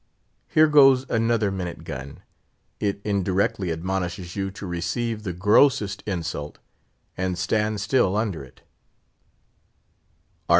Here 0.47 0.65
goes 0.65 1.07
another 1.11 1.51
minute 1.51 1.83
gun. 1.83 2.21
It 2.79 3.01
indirectly 3.03 3.71
admonishes 3.71 4.35
you 4.35 4.49
to 4.49 4.65
receive 4.65 5.21
the 5.21 5.31
grossest 5.31 6.01
insult, 6.07 6.57
and 7.15 7.37
stand 7.37 7.79
still 7.81 8.15
under 8.17 8.43
it: 8.43 8.61
Art. 10.49 10.49